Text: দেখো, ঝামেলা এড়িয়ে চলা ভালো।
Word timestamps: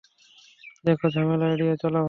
দেখো, 0.85 1.05
ঝামেলা 1.09 1.45
এড়িয়ে 1.45 1.75
চলা 1.75 1.89
ভালো। 1.91 1.99